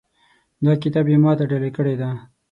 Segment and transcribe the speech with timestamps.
[0.65, 2.09] دا کتاب یې ما ته ډالۍ کړی ده